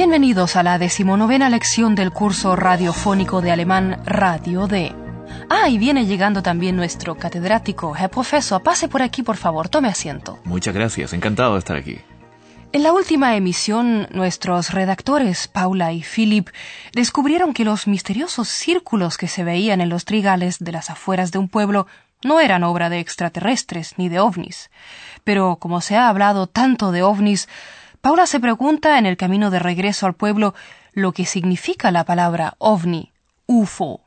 [0.00, 4.94] Bienvenidos a la decimonovena lección del curso radiofónico de alemán Radio D.
[5.50, 7.94] Ah, y viene llegando también nuestro catedrático.
[7.94, 10.38] Herr Profesor, pase por aquí, por favor, tome asiento.
[10.44, 11.98] Muchas gracias, encantado de estar aquí.
[12.72, 16.48] En la última emisión, nuestros redactores, Paula y Philip,
[16.94, 21.40] descubrieron que los misteriosos círculos que se veían en los trigales de las afueras de
[21.40, 21.86] un pueblo
[22.24, 24.70] no eran obra de extraterrestres ni de ovnis.
[25.24, 27.48] Pero como se ha hablado tanto de ovnis,
[28.00, 30.54] Paula se pregunta en el camino de regreso al pueblo
[30.92, 33.12] lo que significa la palabra ovni,
[33.46, 34.00] UFO.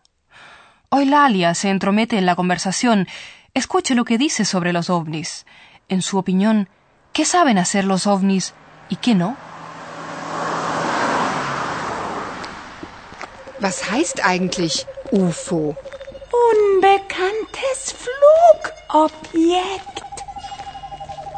[0.92, 3.08] Eulalia se entromete en la conversación.
[3.54, 5.46] Escuche lo que dice sobre los ovnis.
[5.90, 6.70] En su opinión,
[7.14, 8.56] ¿qué saben hacer los ovnis
[8.90, 9.38] y qué no?
[13.62, 15.76] Was heißt eigentlich UFO?
[16.52, 17.96] Unbekanntes
[18.92, 20.02] Flugobjekt.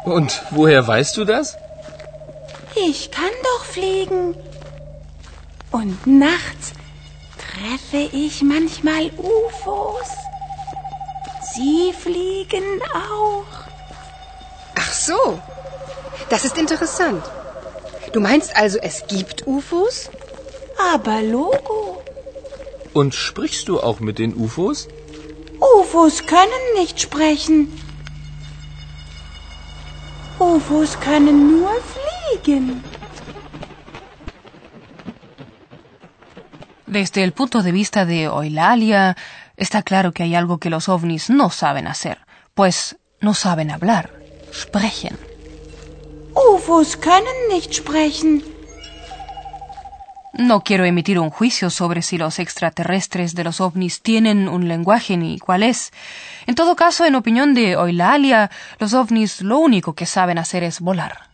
[0.04, 1.56] Und woher weißt du das?
[2.76, 4.36] Ich kann doch fliegen.
[5.72, 6.72] Und nachts
[7.38, 10.10] treffe ich manchmal UFOs.
[11.54, 13.46] Sie fliegen auch.
[14.74, 15.40] Ach so.
[16.28, 17.24] Das ist interessant.
[18.12, 20.10] Du meinst also, es gibt UFOs?
[20.92, 22.02] Aber Logo.
[22.92, 24.88] Und sprichst du auch mit den UFOs?
[25.60, 27.72] UFOs können nicht sprechen.
[30.38, 32.82] UFOs können nur fliegen.
[36.86, 39.16] Desde el punto de vista de Eulalia,
[39.56, 42.18] está claro que hay algo que los ovnis no saben hacer,
[42.54, 44.12] pues no saben hablar,
[44.52, 45.18] sprechen.
[46.34, 48.55] UFOs können nicht sprechen.
[50.38, 55.16] No quiero emitir un juicio sobre si los extraterrestres de los ovnis tienen un lenguaje
[55.16, 55.92] ni cuál es.
[56.46, 60.80] En todo caso, en opinión de Eulalia, los ovnis lo único que saben hacer es
[60.80, 61.30] volar.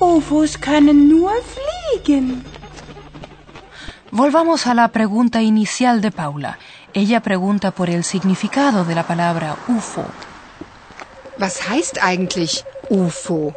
[0.00, 2.42] UFOs können nur fliegen.
[4.10, 6.58] Volvamos a la pregunta inicial de Paula.
[6.94, 10.04] Ella pregunta por el significado de la palabra UFO.
[11.38, 13.54] Was heißt eigentlich UFO?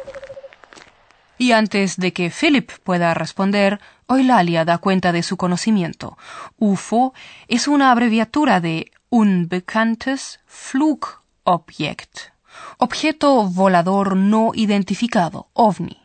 [1.38, 6.16] Y antes de que Philip pueda responder, Eulalia da cuenta de su conocimiento.
[6.58, 7.12] UFO
[7.48, 12.32] es una abreviatura de Unbekanntes Flugobjekt,
[12.78, 15.98] objeto volador no identificado, ovni.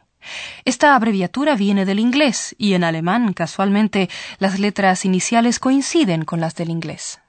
[0.66, 6.56] Esta abreviatura viene del inglés y en alemán, casualmente, las letras iniciales coinciden con las
[6.56, 7.19] del inglés.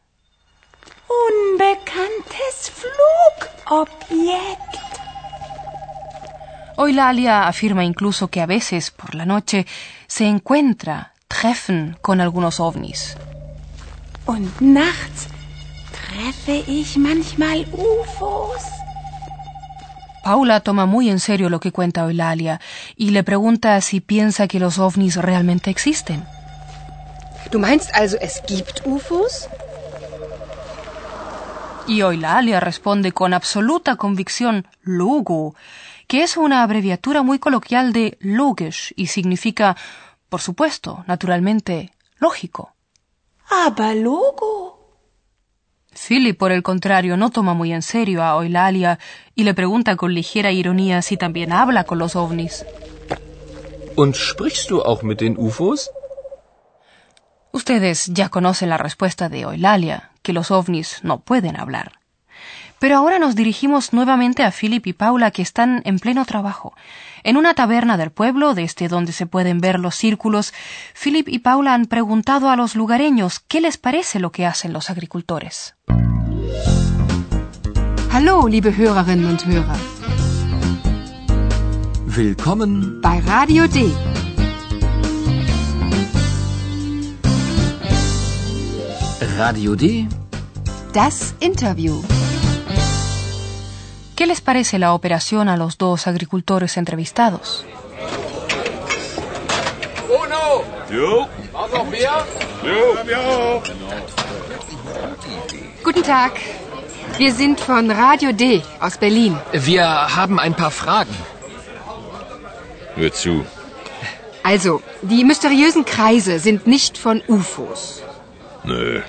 [1.09, 2.71] Unbekanntes
[3.67, 4.92] Flugobjekt.
[6.77, 9.67] Eulalia afirma incluso que a veces, por la noche,
[10.07, 13.17] se encuentra, treffen, con algunos ovnis.
[14.27, 15.29] Und nachts
[15.93, 18.63] treffe ich manchmal UFOs.
[20.23, 22.61] Paula toma muy en serio lo que cuenta Eulalia
[22.97, 26.25] y le pregunta si piensa que los ovnis realmente existen.
[27.51, 29.49] Du meinst also, es gibt UFOs?
[31.89, 35.57] Y Eulalia responde con absoluta convicción Logo,
[36.07, 39.77] que es una abreviatura muy coloquial de logisch y significa,
[40.29, 42.73] por supuesto, naturalmente, lógico.
[43.51, 44.73] Aber Logo.
[45.95, 48.99] Philip, por el contrario, no toma muy en serio a Eulalia
[49.35, 52.65] y le pregunta con ligera ironía si también habla con los ovnis.
[53.95, 55.91] Und sprichst du auch mit den UFOs?
[57.53, 62.02] Ustedes ya conocen la respuesta de Eulalia, que los ovnis no pueden hablar.
[62.83, 66.75] Pero ahora nos dirigimos nuevamente a Philip y Paula que están en pleno trabajo.
[67.23, 70.53] En una taberna del pueblo, desde donde se pueden ver los círculos,
[71.01, 74.91] Philip y Paula han preguntado a los lugareños qué les parece lo que hacen los
[74.91, 75.77] agricultores.
[78.11, 79.79] Hallo, liebe Hörerinnen und Hörer.
[82.07, 83.93] Willkommen Bei Radio D.
[89.39, 90.09] Radio D.
[90.93, 92.03] Das Interview.
[94.23, 97.65] ¿Qué les parece la operación a los dos agricultores entrevistados?
[100.23, 100.63] Uno!
[100.89, 101.27] Jo.
[101.53, 102.25] Auch noch mehr?
[102.63, 103.63] Jo.
[105.83, 106.35] Guten Tag.
[107.19, 109.37] Wir sind von Radio D aus Berlin.
[109.51, 111.17] Wir haben ein paar Fragen.
[112.95, 113.45] Hör zu.
[114.45, 118.05] Also, die mysteriösen Kreise sind nicht von UFOs.
[118.63, 119.03] Nö.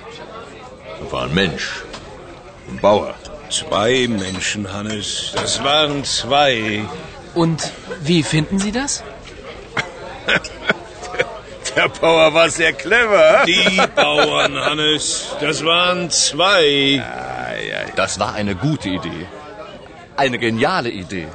[1.00, 1.84] Das war ein Mensch.
[2.68, 3.14] Ein Bauer.
[3.50, 5.32] Zwei Menschen, Hannes.
[5.34, 6.84] Das waren zwei.
[7.34, 9.02] Und wie finden Sie das?
[11.76, 13.44] Der Bauer war sehr clever.
[13.46, 15.34] Die Bauern, Hannes.
[15.40, 17.02] Das waren zwei.
[17.96, 19.26] Das war eine gute Idee.
[20.16, 21.26] Eine geniale Idee.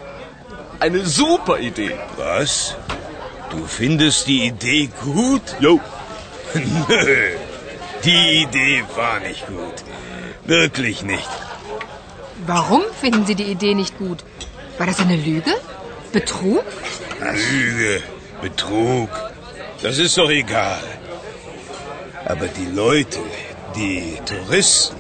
[0.80, 1.96] Eine super Idee.
[2.16, 2.76] Was?
[3.50, 5.42] Du findest die Idee gut?
[5.60, 5.80] Jo.
[6.54, 7.32] Nö.
[8.06, 9.84] Die Idee war nicht gut.
[10.46, 11.30] Wirklich nicht.
[12.46, 14.24] Warum finden Sie die Idee nicht gut?
[14.78, 15.54] War das eine Lüge?
[16.12, 16.64] Betrug?
[17.52, 18.02] Lüge,
[18.42, 19.10] Betrug.
[19.82, 20.84] Das ist doch egal.
[22.26, 23.20] Aber die Leute,
[23.76, 24.98] die Touristen,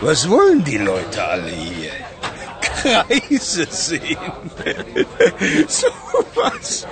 [0.00, 1.90] was wollen die Leute alle hier?
[2.60, 4.16] Kreise sehen.
[5.68, 5.88] so
[6.34, 6.86] was.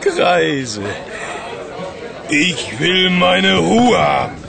[0.00, 0.82] Kreise.
[2.30, 4.44] Ich will meine Ruhe haben.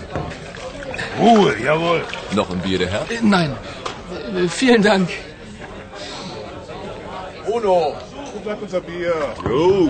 [1.19, 2.03] Ruhe, jawohl.
[2.33, 3.05] Noch ein Bier, der Herr?
[3.21, 3.55] Nein.
[4.59, 5.09] Vielen Dank.
[7.47, 7.93] Uno.
[9.43, 9.89] Jo.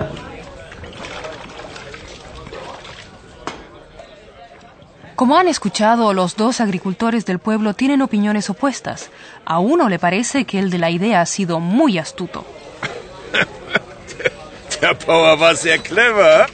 [5.16, 9.10] Como han escuchado, los dos agricultores del pueblo tienen opiniones opuestas.
[9.46, 12.46] A uno le parece que el de la idea ha sido muy astuto.
[14.82, 16.48] Der Bauer war sehr clever.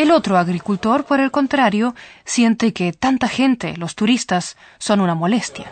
[0.00, 1.94] El otro agricultor, por el contrario,
[2.24, 5.70] siente que tanta gente, los turistas, son una molestia.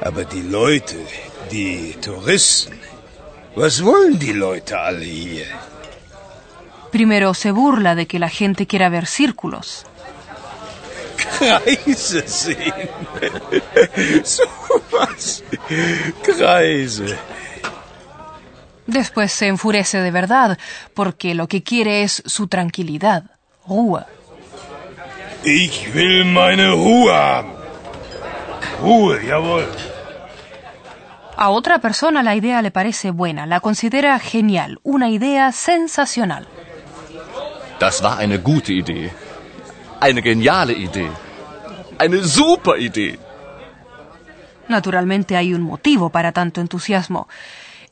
[0.00, 1.04] Aber die Leute,
[1.50, 2.78] die Touristen,
[3.56, 5.48] was wollen die Leute alle hier?
[6.92, 9.84] Primero se burla de que la gente quiera ver círculos.
[11.16, 12.88] Kreise sehen.
[14.22, 14.44] so
[14.92, 15.42] was.
[16.22, 17.18] Kreise.
[18.86, 20.58] Después se enfurece de verdad,
[20.92, 23.24] porque lo que quiere es su tranquilidad,
[23.66, 24.04] Ruhe.
[25.44, 27.52] Ich will meine Ruhe haben.
[28.80, 29.66] Ruhe, jawohl.
[31.36, 36.46] A otra persona la idea le parece buena, la considera genial, una idea sensacional.
[37.80, 39.10] Das war eine gute Idee.
[40.00, 41.10] Eine geniale Idee.
[41.98, 43.18] Eine super Idee.
[44.68, 47.28] Naturalmente hay un motivo para tanto entusiasmo.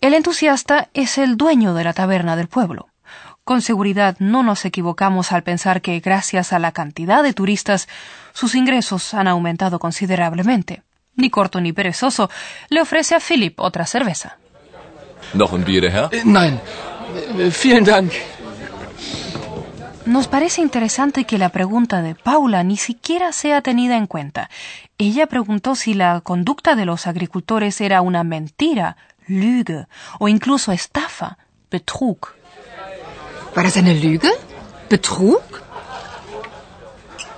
[0.02, 2.88] El entusiasta es el dueño de la taberna del pueblo.
[3.44, 7.88] Con seguridad no nos equivocamos al pensar que gracias a la cantidad de turistas
[8.32, 10.82] sus ingresos han aumentado considerablemente.
[11.14, 12.30] Ni corto ni perezoso
[12.68, 14.38] le ofrece a Philip otra cerveza.
[15.34, 16.10] Noch ein Bier, Herr?
[16.24, 16.60] Nein.
[17.62, 18.12] Vielen Dank.
[20.04, 24.50] Nos parece interesante que la pregunta de Paula ni siquiera sea tenida en cuenta.
[24.98, 28.96] Ella preguntó si la conducta de los agricultores era una mentira,
[29.26, 29.86] Lüge,
[30.18, 31.36] o incluso estafa,
[31.70, 32.34] Betrug.
[33.54, 34.30] War das eine Lüge?
[34.88, 35.42] Betrug?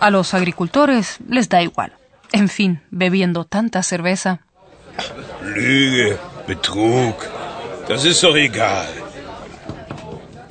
[0.01, 1.93] A los agricultores les da igual.
[2.33, 4.41] En fin, bebiendo tanta cerveza.
[5.43, 7.17] Lüge, Betrug.
[7.89, 8.89] Das ist doch egal.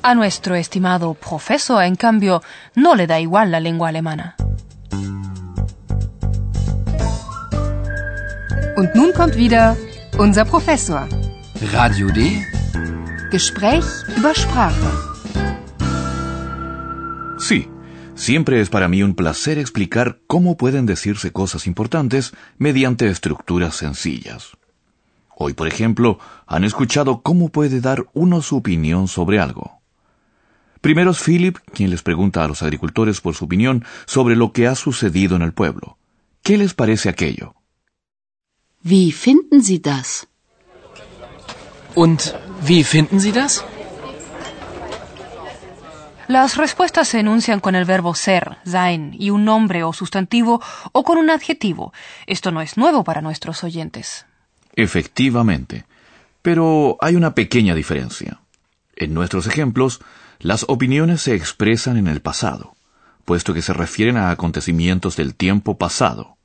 [0.02, 2.42] A nuestro estimado profesor, en cambio,
[2.74, 4.36] no le da igual la lengua alemana.
[8.76, 9.76] Und nun kommt wieder
[10.18, 11.08] unser Professor.
[11.60, 12.44] Radio D.
[13.30, 13.84] Gespräch
[14.16, 14.76] über Sprache.
[17.38, 17.68] Sí,
[18.16, 24.56] siempre es para mí un placer explicar cómo pueden decirse cosas importantes mediante estructuras sencillas.
[25.36, 29.80] Hoy, por ejemplo, han escuchado cómo puede dar uno su opinión sobre algo.
[30.80, 34.66] Primero es Philip quien les pregunta a los agricultores por su opinión sobre lo que
[34.66, 35.98] ha sucedido en el pueblo.
[36.42, 37.54] ¿Qué les parece aquello?
[38.82, 40.28] Wie finden Sie das?
[41.94, 43.64] Und wie finden Sie das?
[46.26, 50.60] Las respuestas se enuncian con el verbo ser, sein, y un nombre o sustantivo
[50.92, 51.92] o con un adjetivo.
[52.26, 54.24] Esto no es nuevo para nuestros oyentes.
[54.74, 55.84] Efectivamente.
[56.40, 58.40] Pero hay una pequeña diferencia.
[58.96, 60.00] En nuestros ejemplos,
[60.40, 62.74] las opiniones se expresan en el pasado,
[63.24, 66.36] puesto que se refieren a acontecimientos del tiempo pasado.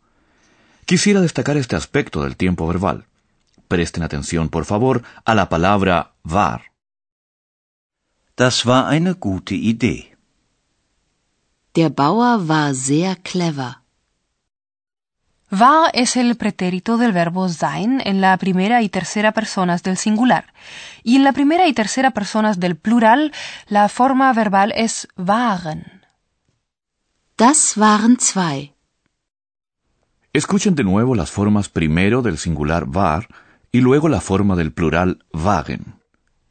[0.86, 3.06] Quisiera destacar este aspecto del tiempo verbal.
[3.70, 6.62] Presten atención, por favor, a la palabra war.
[8.36, 10.18] Das war eine gute Idee.
[11.76, 13.84] Der Bauer war sehr clever.
[15.52, 20.46] War es el pretérito del verbo sein en la primera y tercera personas del singular.
[21.04, 23.32] Y en la primera y tercera personas del plural,
[23.68, 26.02] la forma verbal es waren.
[27.38, 28.74] Das waren zwei.
[30.34, 33.28] Escuchen de nuevo las formas primero del singular war
[33.72, 36.00] y luego la forma del plural waren.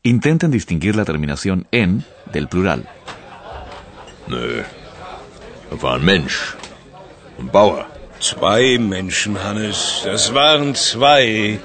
[0.03, 2.89] Intenten distinguir la terminación en del plural.
[4.29, 4.65] Nö.
[5.81, 6.57] war ein Mensch.
[7.39, 7.87] Ein Bauer.
[8.21, 10.03] Zwei Menschen, Hannes.
[10.05, 11.61] Das waren zwei.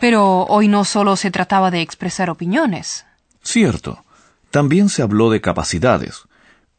[0.00, 3.06] Pero hoy no solo se trataba de expresar opiniones.
[3.42, 4.04] Cierto.
[4.50, 6.24] También se habló de capacidades,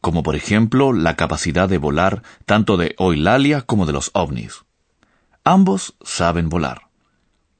[0.00, 4.64] como por ejemplo la capacidad de volar tanto de Oilalia como de los ovnis.
[5.44, 6.88] Ambos saben volar.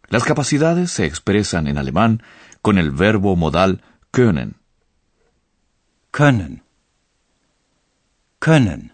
[0.09, 2.23] Las capacidades se expresan en alemán
[2.63, 4.57] con el verbo modal können.
[6.11, 6.63] Können.
[8.39, 8.93] Können.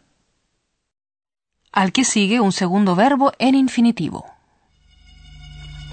[1.72, 4.26] Al que sigue un segundo verbo en infinitivo.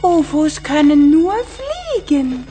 [0.01, 2.45] UFOs können nur fliegen.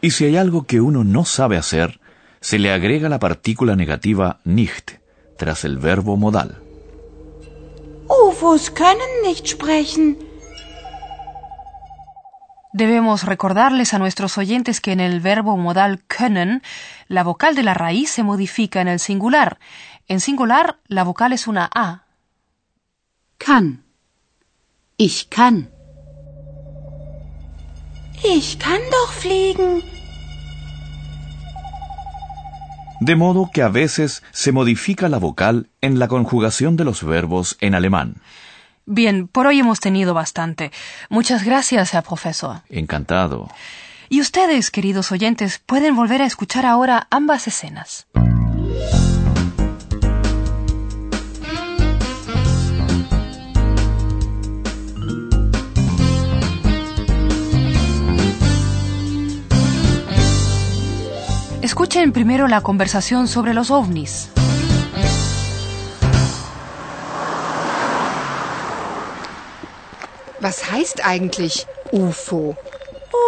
[0.00, 1.98] Y si hay algo que uno no sabe hacer,
[2.40, 5.00] se le agrega la partícula negativa nicht
[5.36, 6.63] tras el verbo modal.
[8.34, 10.16] UFOs können nicht sprechen.
[12.72, 16.62] Debemos recordarles a nuestros oyentes que en el verbo modal können,
[17.06, 19.58] la vocal de la raíz se modifica en el singular.
[20.08, 22.02] En singular, la vocal es una A.
[23.38, 23.84] Kann.
[24.96, 25.70] Ich kann.
[28.24, 29.93] Ich kann doch fliegen.
[33.04, 37.58] De modo que a veces se modifica la vocal en la conjugación de los verbos
[37.60, 38.22] en alemán.
[38.86, 40.72] Bien, por hoy hemos tenido bastante.
[41.10, 42.62] Muchas gracias, Herr Profesor.
[42.70, 43.50] Encantado.
[44.08, 48.06] Y ustedes, queridos oyentes, pueden volver a escuchar ahora ambas escenas.
[61.74, 64.28] Escuchen primero la conversación sobre los ovnis.
[70.38, 72.56] Was heißt eigentlich UFO?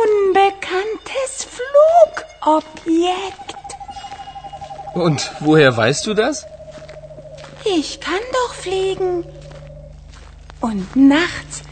[0.04, 1.48] Unbekanntes
[2.44, 3.56] Flugobjekt.
[4.94, 6.46] Und woher weißt du das?
[7.64, 9.24] Ich kann doch fliegen.
[10.60, 11.64] Und nachts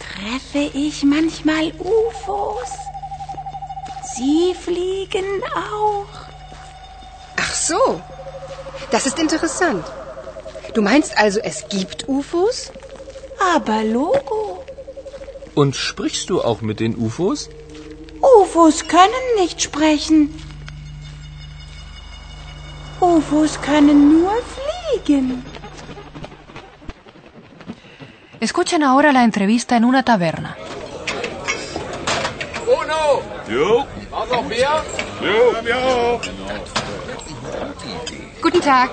[0.00, 2.87] treffe ich manchmal UFOs.
[4.18, 6.12] Sie fliegen auch.
[7.36, 8.00] Ach so.
[8.90, 9.84] Das ist interessant.
[10.74, 12.72] Du meinst also, es gibt UFOs?
[13.54, 14.64] Aber Logo.
[15.54, 17.48] Und sprichst du auch mit den UFOs?
[18.20, 20.20] UFOs können nicht sprechen.
[23.00, 25.44] UFOs können nur fliegen.
[28.40, 30.56] Escuchen ahora la entrevista en una taberna.
[32.80, 33.22] Uno!
[33.48, 33.86] Jo.
[34.10, 34.84] Auch noch mehr?
[35.22, 36.20] Jo.
[38.40, 38.90] Guten Tag.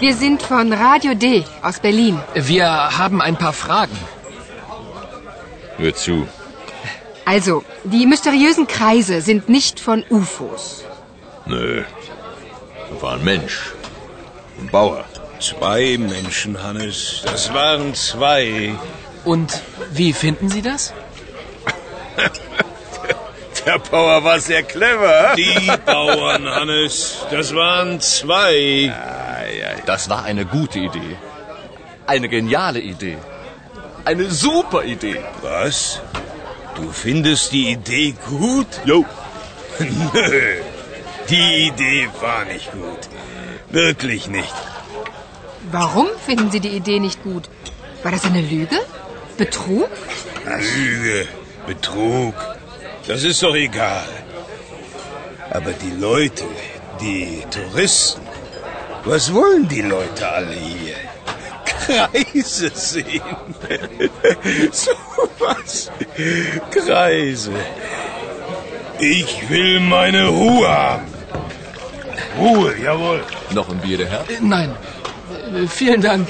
[0.00, 2.18] Wir sind von Radio D aus Berlin.
[2.34, 2.66] Wir
[2.98, 3.96] haben ein paar Fragen.
[5.76, 6.26] Hör zu.
[7.24, 10.84] Also, die mysteriösen Kreise sind nicht von UFOs.
[11.46, 11.84] Nö.
[13.00, 13.72] War ein Mensch.
[14.60, 15.04] Ein Bauer.
[15.40, 17.22] Zwei Menschen, Hannes.
[17.24, 18.74] Das waren zwei.
[19.24, 19.62] Und
[19.92, 20.92] wie finden Sie das?
[23.66, 25.34] Der Bauer war sehr clever.
[25.36, 27.24] Die Bauern, Hannes.
[27.30, 28.92] Das waren zwei.
[29.86, 31.16] Das war eine gute Idee.
[32.06, 33.18] Eine geniale Idee.
[34.04, 35.20] Eine super Idee.
[35.42, 36.00] Was?
[36.74, 38.66] Du findest die Idee gut?
[38.84, 39.04] Jo.
[39.78, 40.54] Nö.
[41.28, 43.08] Die Idee war nicht gut.
[43.70, 44.54] Wirklich nicht.
[45.70, 47.48] Warum finden Sie die Idee nicht gut?
[48.02, 48.78] War das eine Lüge?
[49.36, 49.88] Betrug?
[50.44, 51.28] Lüge,
[51.66, 52.34] Betrug.
[53.06, 54.08] Das ist doch egal.
[55.50, 56.44] Aber die Leute,
[57.00, 58.22] die Touristen,
[59.04, 60.94] was wollen die Leute alle hier?
[61.64, 63.22] Kreise sehen.
[64.72, 64.92] so
[65.38, 65.90] was.
[66.70, 67.52] Kreise.
[69.00, 71.12] Ich will meine Ruhe haben.
[72.38, 73.24] Ruhe, jawohl.
[73.52, 74.20] Noch ein Bier, der Herr?
[74.30, 74.74] Äh, Nein.
[75.54, 76.28] Äh, Vielen Dank.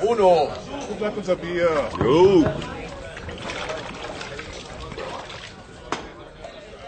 [0.00, 0.48] Uno!
[2.00, 2.44] Jo.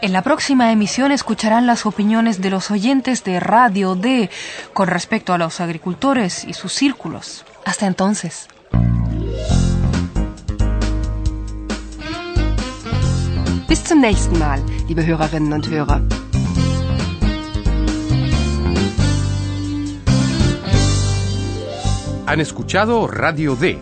[0.03, 4.31] En la próxima emisión escucharán las opiniones de los oyentes de Radio D
[4.73, 7.45] con respecto a los agricultores y sus círculos.
[7.67, 8.49] Hasta entonces.
[13.69, 16.03] Bis zum nächsten Mal, liebe Hörerinnen und Hörer.
[22.27, 23.79] Han escuchado Radio D,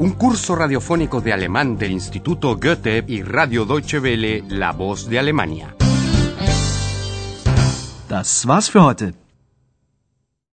[0.00, 5.18] un curso radiofónico de alemán del Instituto Goethe y Radio Deutsche Welle, La Voz de
[5.18, 5.76] Alemania.
[8.08, 9.19] Das war's für heute.